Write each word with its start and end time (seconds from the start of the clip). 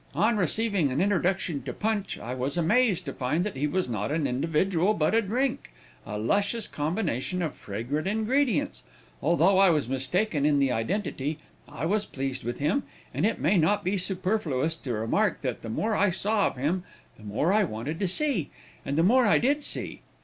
On 0.15 0.35
receiving 0.35 0.91
an 0.91 0.99
introduction 0.99 1.61
to 1.61 1.73
Punch, 1.73 2.17
I 2.17 2.33
was 2.33 2.57
amazed 2.57 3.05
to 3.05 3.13
find 3.13 3.43
that 3.43 3.55
he 3.55 3.67
was 3.67 3.87
not 3.87 4.11
an 4.11 4.25
individual 4.25 4.95
but 4.95 5.13
a 5.13 5.21
drink 5.21 5.69
a 6.07 6.17
luscious 6.17 6.67
combination 6.67 7.43
of 7.43 7.53
fragrant 7.55 8.07
ingredients. 8.07 8.81
Although 9.21 9.59
I 9.59 9.69
was 9.69 9.87
mistaken 9.87 10.43
in 10.43 10.57
the 10.57 10.71
identity, 10.71 11.37
I 11.69 11.85
was 11.85 12.07
pleased 12.07 12.43
with 12.43 12.57
him, 12.57 12.81
and 13.13 13.27
it 13.27 13.39
may 13.39 13.59
not 13.59 13.83
be 13.83 13.95
superfluous 13.95 14.75
to 14.77 14.93
remark 14.93 15.43
that 15.43 15.61
the 15.61 15.69
more 15.69 15.95
I 15.95 16.09
saw 16.09 16.47
of 16.47 16.57
him, 16.57 16.83
the 17.17 17.23
more 17.23 17.53
I 17.53 17.63
wanted 17.63 17.99
to 17.99 18.07
see, 18.07 18.49
and 18.83 18.97
the 18.97 19.03
more 19.03 19.27
I 19.27 19.37
did 19.37 19.61
see. 19.61 20.01